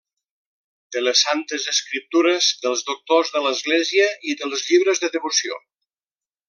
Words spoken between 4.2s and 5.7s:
i dels llibres de devoció.